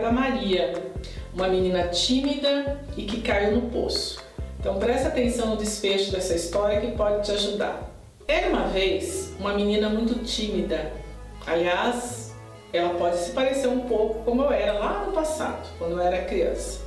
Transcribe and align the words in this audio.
da 0.00 0.10
Maria, 0.10 0.82
uma 1.34 1.48
menina 1.48 1.88
tímida 1.88 2.80
e 2.96 3.04
que 3.04 3.20
caiu 3.20 3.56
no 3.56 3.70
poço. 3.70 4.22
Então 4.58 4.78
presta 4.78 5.08
atenção 5.08 5.48
no 5.48 5.56
desfecho 5.56 6.10
dessa 6.10 6.34
história 6.34 6.80
que 6.80 6.92
pode 6.96 7.24
te 7.24 7.32
ajudar. 7.32 7.88
Era 8.26 8.48
uma 8.48 8.66
vez 8.68 9.32
uma 9.38 9.52
menina 9.54 9.88
muito 9.88 10.24
tímida. 10.24 10.92
Aliás, 11.46 12.34
ela 12.72 12.94
pode 12.94 13.16
se 13.18 13.30
parecer 13.32 13.68
um 13.68 13.80
pouco 13.80 14.24
como 14.24 14.42
eu 14.42 14.52
era 14.52 14.72
lá 14.72 15.04
no 15.06 15.12
passado, 15.12 15.68
quando 15.78 15.92
eu 15.92 16.00
era 16.00 16.24
criança. 16.24 16.80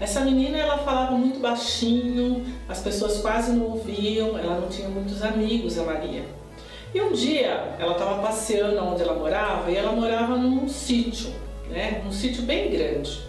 Essa 0.00 0.20
menina 0.20 0.56
ela 0.56 0.78
falava 0.78 1.12
muito 1.12 1.40
baixinho, 1.40 2.46
as 2.68 2.80
pessoas 2.80 3.18
quase 3.18 3.52
não 3.52 3.66
ouviam, 3.66 4.38
ela 4.38 4.60
não 4.60 4.68
tinha 4.68 4.88
muitos 4.88 5.22
amigos, 5.22 5.76
a 5.76 5.82
Maria. 5.82 6.24
E 6.94 7.00
um 7.00 7.12
dia 7.12 7.76
ela 7.78 7.92
estava 7.92 8.22
passeando 8.22 8.82
onde 8.82 9.02
ela 9.02 9.14
morava 9.14 9.70
e 9.70 9.76
ela 9.76 9.92
morava 9.92 10.36
num 10.36 10.68
sítio, 10.68 11.32
né? 11.68 12.02
Um 12.06 12.10
sítio 12.10 12.42
bem 12.42 12.70
grande. 12.70 13.20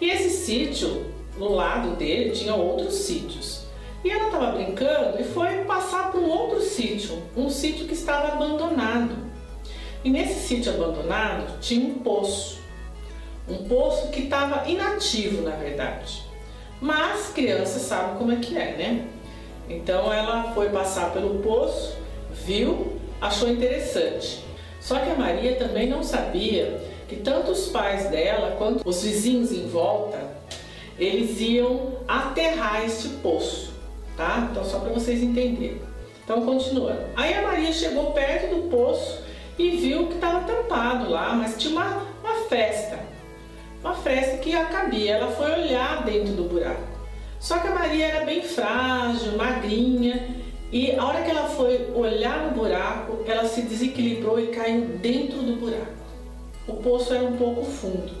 E 0.00 0.10
esse 0.10 0.30
sítio, 0.30 1.06
no 1.38 1.54
lado 1.54 1.96
dele, 1.96 2.30
tinha 2.30 2.54
outros 2.54 2.94
sítios. 2.94 3.64
E 4.04 4.10
ela 4.10 4.26
estava 4.26 4.52
brincando 4.52 5.20
e 5.20 5.24
foi 5.24 5.64
passar 5.64 6.10
para 6.10 6.20
um 6.20 6.28
outro 6.28 6.60
sítio, 6.60 7.22
um 7.36 7.48
sítio 7.48 7.86
que 7.86 7.94
estava 7.94 8.34
abandonado. 8.34 9.16
E 10.04 10.10
nesse 10.10 10.46
sítio 10.46 10.72
abandonado 10.72 11.58
tinha 11.60 11.88
um 11.88 11.94
poço, 11.94 12.60
um 13.48 13.66
poço 13.66 14.10
que 14.10 14.24
estava 14.24 14.68
inativo 14.68 15.42
na 15.42 15.56
verdade. 15.56 16.22
Mas 16.80 17.28
criança 17.28 17.78
sabe 17.78 18.18
como 18.18 18.30
é 18.30 18.36
que 18.36 18.56
é, 18.56 18.76
né? 18.76 19.08
Então 19.68 20.12
ela 20.12 20.52
foi 20.54 20.68
passar 20.68 21.12
pelo 21.12 21.40
poço, 21.40 21.96
viu, 22.30 22.95
achou 23.20 23.48
interessante. 23.48 24.44
Só 24.80 24.98
que 24.98 25.10
a 25.10 25.14
Maria 25.14 25.56
também 25.56 25.88
não 25.88 26.02
sabia 26.02 26.80
que 27.08 27.16
tanto 27.16 27.52
os 27.52 27.68
pais 27.68 28.08
dela 28.08 28.56
quanto 28.56 28.86
os 28.88 29.02
vizinhos 29.02 29.52
em 29.52 29.66
volta, 29.68 30.18
eles 30.98 31.40
iam 31.40 31.98
aterrar 32.06 32.84
este 32.84 33.08
poço 33.22 33.76
tá? 34.16 34.48
Então 34.50 34.64
só 34.64 34.80
para 34.80 34.92
vocês 34.92 35.22
entenderem. 35.22 35.80
Então 36.24 36.44
continuando. 36.44 37.02
Aí 37.14 37.34
a 37.34 37.42
Maria 37.42 37.72
chegou 37.72 38.12
perto 38.12 38.54
do 38.54 38.62
poço 38.68 39.22
e 39.58 39.70
viu 39.70 40.08
que 40.08 40.14
estava 40.14 40.40
tampado 40.40 41.10
lá, 41.10 41.34
mas 41.34 41.56
tinha 41.56 41.72
uma, 41.72 42.02
uma 42.22 42.48
festa. 42.48 42.98
Uma 43.80 43.94
festa 43.94 44.38
que 44.38 44.52
cabia. 44.52 45.16
Ela 45.16 45.30
foi 45.30 45.52
olhar 45.52 46.04
dentro 46.04 46.32
do 46.32 46.44
buraco. 46.44 46.96
Só 47.38 47.58
que 47.58 47.68
a 47.68 47.74
Maria 47.74 48.06
era 48.06 48.24
bem 48.24 48.42
frágil, 48.42 49.36
magrinha, 49.36 50.34
e 50.72 50.92
a 50.92 51.04
hora 51.04 51.22
que 51.22 51.30
ela 51.30 51.48
foi 51.48 51.90
olhar 51.94 52.46
no 52.46 52.50
buraco, 52.50 53.24
ela 53.26 53.44
se 53.44 53.62
desequilibrou 53.62 54.40
e 54.40 54.48
caiu 54.48 54.82
dentro 55.00 55.42
do 55.42 55.56
buraco. 55.56 55.94
O 56.66 56.74
poço 56.74 57.14
era 57.14 57.24
um 57.24 57.36
pouco 57.36 57.64
fundo. 57.64 58.12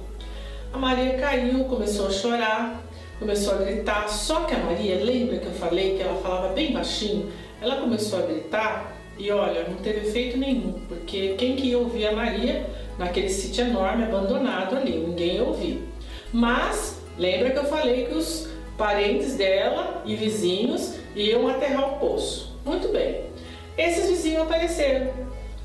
A 0.72 0.78
Maria 0.78 1.14
caiu, 1.14 1.64
começou 1.64 2.06
a 2.06 2.10
chorar, 2.10 2.82
começou 3.18 3.54
a 3.54 3.56
gritar. 3.58 4.08
Só 4.08 4.44
que 4.44 4.54
a 4.54 4.58
Maria, 4.58 5.02
lembra 5.02 5.38
que 5.38 5.46
eu 5.46 5.52
falei 5.52 5.96
que 5.96 6.02
ela 6.02 6.20
falava 6.20 6.52
bem 6.52 6.72
baixinho? 6.72 7.32
Ela 7.60 7.76
começou 7.76 8.20
a 8.20 8.22
gritar 8.22 8.96
e 9.18 9.30
olha, 9.30 9.66
não 9.68 9.76
teve 9.76 10.06
efeito 10.06 10.36
nenhum, 10.36 10.74
porque 10.86 11.34
quem 11.38 11.56
que 11.56 11.68
ia 11.68 11.78
ouvir 11.78 12.06
a 12.06 12.12
Maria 12.12 12.66
naquele 12.98 13.30
sítio 13.30 13.64
enorme, 13.64 14.04
abandonado 14.04 14.76
ali? 14.76 14.98
Ninguém 14.98 15.36
ia 15.36 15.44
ouvir. 15.44 15.82
Mas 16.32 17.00
lembra 17.18 17.50
que 17.50 17.58
eu 17.58 17.64
falei 17.64 18.04
que 18.04 18.14
os 18.14 18.48
parentes 18.76 19.34
dela 19.34 20.02
e 20.04 20.14
vizinhos 20.14 20.96
iam 21.16 21.48
aterrar 21.48 21.94
o 21.94 21.98
poço. 21.98 22.54
Muito 22.64 22.88
bem. 22.88 23.22
Esses 23.76 24.08
vizinhos 24.08 24.42
apareceram 24.42 25.08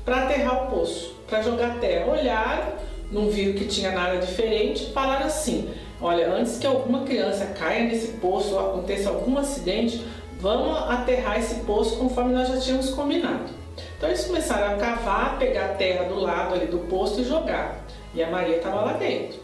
para 0.04 0.24
aterrar 0.24 0.64
o 0.64 0.70
poço, 0.70 1.14
para 1.28 1.42
jogar 1.42 1.78
terra. 1.78 2.10
Olharam, 2.10 2.72
não 3.10 3.28
viram 3.30 3.52
que 3.52 3.66
tinha 3.66 3.92
nada 3.92 4.18
diferente, 4.18 4.90
falaram 4.92 5.26
assim: 5.26 5.72
Olha, 6.00 6.32
antes 6.32 6.58
que 6.58 6.66
alguma 6.66 7.04
criança 7.04 7.46
caia 7.46 7.84
nesse 7.84 8.12
poço 8.12 8.54
ou 8.54 8.70
aconteça 8.70 9.10
algum 9.10 9.38
acidente, 9.38 10.04
vamos 10.40 10.76
aterrar 10.90 11.38
esse 11.38 11.56
poço 11.60 11.96
conforme 11.98 12.32
nós 12.32 12.48
já 12.48 12.58
tínhamos 12.58 12.90
combinado. 12.90 13.62
Então 13.96 14.08
eles 14.08 14.24
começaram 14.24 14.74
a 14.74 14.76
cavar, 14.78 15.38
pegar 15.38 15.66
a 15.66 15.74
terra 15.74 16.04
do 16.04 16.18
lado 16.18 16.54
ali 16.54 16.66
do 16.66 16.78
poço 16.80 17.20
e 17.20 17.24
jogar. 17.24 17.84
E 18.14 18.22
a 18.22 18.30
Maria 18.30 18.56
estava 18.56 18.80
lá 18.80 18.92
dentro. 18.94 19.40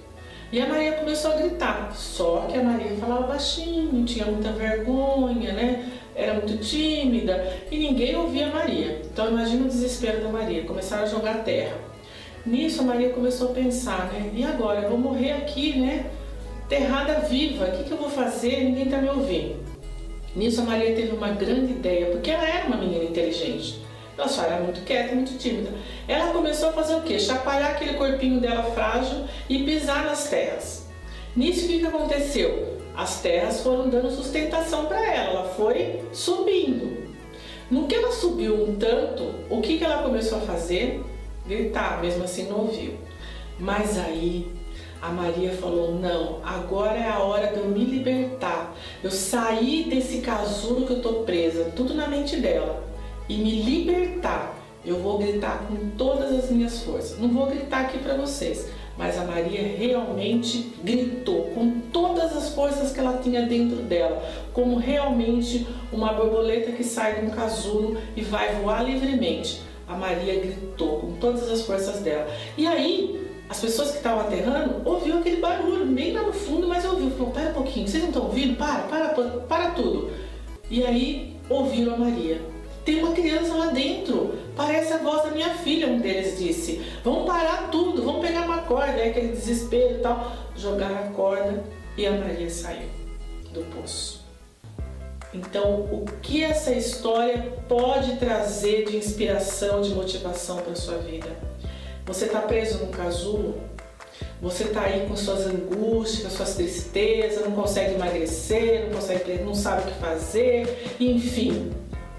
E 0.50 0.60
a 0.60 0.66
Maria 0.66 0.92
começou 0.92 1.32
a 1.32 1.36
gritar, 1.36 1.92
só 1.94 2.46
que 2.50 2.56
a 2.56 2.62
Maria 2.62 2.96
falava 2.96 3.26
baixinho, 3.26 4.04
tinha 4.06 4.24
muita 4.24 4.50
vergonha, 4.50 5.52
né? 5.52 5.97
Era 6.18 6.34
muito 6.34 6.56
tímida 6.56 7.56
e 7.70 7.78
ninguém 7.78 8.16
ouvia 8.16 8.48
Maria. 8.48 9.02
Então 9.04 9.28
imagina 9.28 9.64
o 9.64 9.68
desespero 9.68 10.20
da 10.20 10.28
Maria, 10.28 10.64
começaram 10.64 11.04
a 11.04 11.06
jogar 11.06 11.44
terra. 11.44 11.76
Nisso 12.44 12.80
a 12.80 12.84
Maria 12.84 13.10
começou 13.10 13.50
a 13.50 13.54
pensar, 13.54 14.10
né? 14.12 14.32
E 14.34 14.42
agora? 14.42 14.80
Eu 14.80 14.88
vou 14.88 14.98
morrer 14.98 15.30
aqui, 15.30 15.78
né? 15.78 16.06
Terrada 16.68 17.20
viva, 17.20 17.66
o 17.66 17.70
que, 17.70 17.84
que 17.84 17.92
eu 17.92 17.96
vou 17.96 18.10
fazer? 18.10 18.64
Ninguém 18.64 18.86
está 18.86 18.98
me 18.98 19.08
ouvindo. 19.08 19.56
Nisso 20.34 20.60
a 20.60 20.64
Maria 20.64 20.92
teve 20.92 21.14
uma 21.14 21.28
grande 21.28 21.72
ideia, 21.72 22.06
porque 22.06 22.32
ela 22.32 22.48
era 22.48 22.66
uma 22.66 22.78
menina 22.78 23.04
inteligente. 23.04 23.80
Ela 24.16 24.26
só 24.26 24.42
era 24.42 24.60
muito 24.60 24.84
quieta, 24.84 25.14
muito 25.14 25.38
tímida. 25.38 25.70
Ela 26.08 26.32
começou 26.32 26.70
a 26.70 26.72
fazer 26.72 26.96
o 26.96 27.02
quê? 27.02 27.16
Chacoalhar 27.20 27.70
aquele 27.70 27.94
corpinho 27.94 28.40
dela 28.40 28.64
frágil 28.64 29.24
e 29.48 29.62
pisar 29.62 30.04
nas 30.04 30.28
terras. 30.28 30.88
Nisso 31.36 31.66
o 31.66 31.68
que 31.68 31.86
aconteceu? 31.86 32.76
As 32.98 33.20
terras 33.20 33.60
foram 33.60 33.88
dando 33.88 34.10
sustentação 34.10 34.86
para 34.86 35.00
ela, 35.00 35.30
ela 35.30 35.48
foi 35.50 36.00
subindo. 36.12 37.06
No 37.70 37.86
que 37.86 37.94
ela 37.94 38.10
subiu 38.10 38.64
um 38.64 38.74
tanto, 38.74 39.36
o 39.48 39.60
que, 39.60 39.78
que 39.78 39.84
ela 39.84 40.02
começou 40.02 40.38
a 40.38 40.40
fazer? 40.40 41.00
Gritar, 41.46 42.02
mesmo 42.02 42.24
assim 42.24 42.48
não 42.48 42.62
ouviu. 42.62 42.94
Mas 43.56 43.96
aí 43.96 44.50
a 45.00 45.10
Maria 45.10 45.52
falou: 45.52 45.94
Não, 45.94 46.40
agora 46.42 46.98
é 46.98 47.08
a 47.08 47.20
hora 47.20 47.52
de 47.52 47.60
eu 47.60 47.66
me 47.66 47.84
libertar. 47.84 48.74
Eu 49.00 49.12
sair 49.12 49.84
desse 49.84 50.18
casulo 50.18 50.84
que 50.84 50.94
eu 50.94 51.00
tô 51.00 51.22
presa, 51.22 51.70
tudo 51.76 51.94
na 51.94 52.08
mente 52.08 52.34
dela, 52.38 52.82
e 53.28 53.36
me 53.36 53.62
libertar. 53.62 54.57
Eu 54.84 54.96
vou 55.00 55.18
gritar 55.18 55.66
com 55.66 55.90
todas 55.96 56.32
as 56.32 56.50
minhas 56.50 56.82
forças. 56.82 57.18
Não 57.18 57.28
vou 57.28 57.46
gritar 57.46 57.82
aqui 57.82 57.98
para 57.98 58.14
vocês, 58.14 58.68
mas 58.96 59.18
a 59.18 59.24
Maria 59.24 59.62
realmente 59.76 60.72
gritou 60.82 61.46
com 61.54 61.80
todas 61.92 62.36
as 62.36 62.50
forças 62.50 62.92
que 62.92 63.00
ela 63.00 63.18
tinha 63.18 63.42
dentro 63.42 63.76
dela, 63.76 64.22
como 64.52 64.76
realmente 64.76 65.66
uma 65.92 66.12
borboleta 66.12 66.72
que 66.72 66.84
sai 66.84 67.20
de 67.20 67.26
um 67.26 67.30
casulo 67.30 67.98
e 68.16 68.22
vai 68.22 68.54
voar 68.56 68.82
livremente. 68.84 69.62
A 69.86 69.94
Maria 69.94 70.38
gritou 70.38 71.00
com 71.00 71.12
todas 71.14 71.50
as 71.50 71.62
forças 71.62 72.00
dela. 72.00 72.28
E 72.56 72.66
aí, 72.66 73.28
as 73.48 73.60
pessoas 73.60 73.90
que 73.90 73.96
estavam 73.96 74.20
aterrando 74.20 74.82
ouviu 74.84 75.18
aquele 75.18 75.40
barulho 75.40 75.86
bem 75.86 76.12
lá 76.12 76.22
no 76.22 76.32
fundo, 76.32 76.68
mas 76.68 76.84
ouviu. 76.84 77.10
Falou, 77.10 77.32
para 77.32 77.50
um 77.50 77.54
pouquinho, 77.54 77.88
vocês 77.88 78.02
não 78.02 78.10
estão 78.10 78.24
ouvindo? 78.24 78.56
Para, 78.56 78.82
para, 78.82 79.08
para 79.48 79.70
tudo. 79.70 80.10
E 80.70 80.84
aí 80.84 81.36
ouviram 81.48 81.94
a 81.94 81.96
Maria. 81.96 82.40
Tem 82.84 83.02
uma 83.02 83.12
criança 83.12 83.54
lá 83.54 83.66
dentro, 83.66 84.34
parece 84.58 84.92
a 84.92 84.98
voz 84.98 85.22
da 85.22 85.30
minha 85.30 85.54
filha, 85.54 85.86
um 85.86 86.00
deles 86.00 86.36
disse. 86.36 86.84
Vamos 87.04 87.26
parar 87.26 87.70
tudo, 87.70 88.02
vamos 88.02 88.26
pegar 88.26 88.42
uma 88.42 88.62
corda, 88.62 88.94
aí 88.94 89.10
aquele 89.10 89.28
desespero 89.28 89.94
e 89.94 89.98
tal. 90.00 90.32
Jogaram 90.56 90.98
a 90.98 91.12
corda 91.12 91.62
e 91.96 92.04
a 92.04 92.10
Maria 92.10 92.50
saiu 92.50 92.88
do 93.52 93.60
poço. 93.76 94.26
Então, 95.32 95.82
o 95.92 96.06
que 96.20 96.42
essa 96.42 96.72
história 96.72 97.52
pode 97.68 98.16
trazer 98.16 98.86
de 98.86 98.96
inspiração, 98.96 99.80
de 99.80 99.90
motivação 99.90 100.56
para 100.56 100.74
sua 100.74 100.98
vida? 100.98 101.28
Você 102.04 102.24
está 102.24 102.40
preso 102.40 102.78
num 102.78 102.90
casulo? 102.90 103.60
Você 104.42 104.64
está 104.64 104.82
aí 104.82 105.06
com 105.06 105.16
suas 105.16 105.46
angústias, 105.46 106.32
suas 106.32 106.54
tristezas, 106.54 107.44
não 107.44 107.52
consegue 107.52 107.94
emagrecer, 107.94 108.86
não 108.86 108.96
consegue, 108.96 109.34
não 109.44 109.54
sabe 109.54 109.82
o 109.82 109.92
que 109.92 110.00
fazer, 110.00 110.96
enfim, 110.98 111.72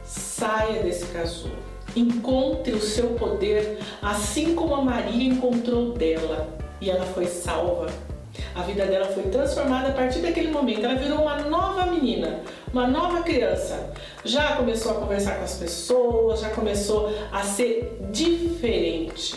saia 0.04 0.84
desse 0.84 1.06
casulo. 1.08 1.69
Encontre 1.96 2.74
o 2.74 2.82
seu 2.82 3.10
poder, 3.10 3.80
assim 4.02 4.56
como 4.56 4.76
a 4.76 4.82
Maria 4.82 5.34
encontrou 5.34 5.94
dela 5.94 6.48
e 6.82 6.90
ela 6.90 7.06
foi 7.06 7.26
salva. 7.26 7.88
A 8.56 8.62
vida 8.62 8.86
dela 8.86 9.08
foi 9.08 9.24
transformada 9.24 9.90
a 9.90 9.92
partir 9.92 10.20
daquele 10.20 10.52
momento. 10.52 10.86
Ela 10.86 10.96
virou 10.96 11.22
uma 11.22 11.38
nova 11.42 11.86
menina, 11.86 12.42
uma 12.72 12.88
nova 12.88 13.22
criança. 13.22 13.92
Já 14.24 14.56
começou 14.56 14.92
a 14.92 14.96
conversar 14.96 15.38
com 15.38 15.44
as 15.44 15.56
pessoas, 15.56 16.42
já 16.42 16.50
começou 16.50 17.12
a 17.32 17.44
ser 17.44 18.00
diferente. 18.12 19.36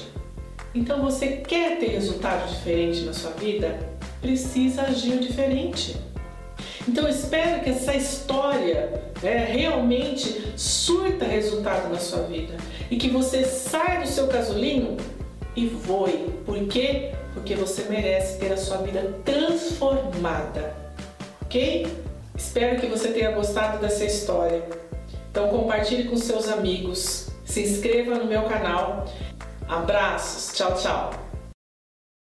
Então 0.75 1.03
você 1.03 1.29
quer 1.29 1.79
ter 1.79 1.89
resultado 1.89 2.49
diferente 2.49 3.01
na 3.03 3.13
sua 3.13 3.31
vida? 3.33 3.79
Precisa 4.21 4.83
agir 4.83 5.19
diferente. 5.19 5.97
Então 6.89 7.09
espero 7.09 7.63
que 7.63 7.71
essa 7.71 7.95
história 7.95 9.03
né, 9.23 9.45
realmente 9.45 10.53
surta 10.57 11.25
resultado 11.25 11.89
na 11.93 11.99
sua 11.99 12.23
vida 12.25 12.55
e 12.91 12.97
que 12.97 13.09
você 13.09 13.45
saia 13.45 14.01
do 14.01 14.09
seu 14.09 14.27
casulinho 14.27 14.97
e 15.55 15.67
voe. 15.67 16.33
Por 16.45 16.59
quê? 16.67 17.13
Porque 17.35 17.55
você 17.55 17.85
merece 17.85 18.39
ter 18.39 18.53
a 18.53 18.57
sua 18.57 18.79
vida 18.79 19.15
transformada. 19.25 20.75
Ok? 21.43 21.87
Espero 22.37 22.81
que 22.81 22.87
você 22.87 23.09
tenha 23.09 23.31
gostado 23.31 23.79
dessa 23.79 24.05
história. 24.05 24.63
Então 25.31 25.49
compartilhe 25.49 26.05
com 26.05 26.17
seus 26.17 26.49
amigos, 26.49 27.29
se 27.45 27.63
inscreva 27.63 28.17
no 28.17 28.27
meu 28.27 28.43
canal 28.43 29.07
Abraços, 29.73 30.55
tchau, 30.55 30.75
tchau. 30.75 31.22